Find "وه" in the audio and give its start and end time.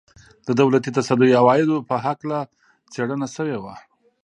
3.63-3.75